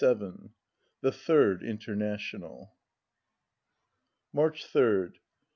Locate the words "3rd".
4.65-5.17